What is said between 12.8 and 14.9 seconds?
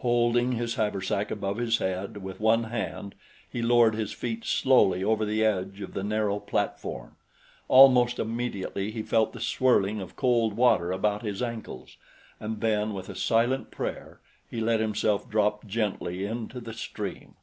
with a silent prayer he let